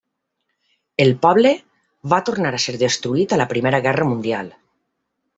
[1.03, 1.51] El poble
[2.13, 4.49] va tornar a ser destruït a la Primera Guerra Mundial.